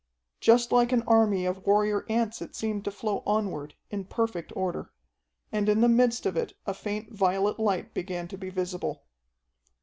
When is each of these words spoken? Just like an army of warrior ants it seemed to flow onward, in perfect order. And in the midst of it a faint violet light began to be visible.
Just 0.39 0.71
like 0.71 0.91
an 0.91 1.03
army 1.05 1.45
of 1.45 1.63
warrior 1.67 2.07
ants 2.09 2.41
it 2.41 2.55
seemed 2.55 2.83
to 2.85 2.91
flow 2.91 3.21
onward, 3.23 3.75
in 3.91 4.05
perfect 4.05 4.51
order. 4.57 4.91
And 5.51 5.69
in 5.69 5.81
the 5.81 5.87
midst 5.87 6.25
of 6.25 6.35
it 6.35 6.55
a 6.65 6.73
faint 6.73 7.11
violet 7.13 7.59
light 7.59 7.93
began 7.93 8.27
to 8.29 8.37
be 8.39 8.49
visible. 8.49 9.03